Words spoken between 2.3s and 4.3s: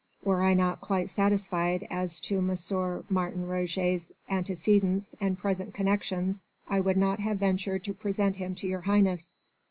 M. Martin Roget's